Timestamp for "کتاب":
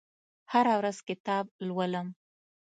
1.09-1.45